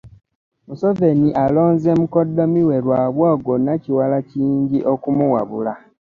Museveni 0.67 1.29
alonze 1.43 1.89
mukoddomi 1.99 2.61
we 2.67 2.75
Rwabwogo 2.83 3.53
Nakiwala 3.65 4.17
Kiyingi 4.27 4.79
okumuwabula. 4.93 5.73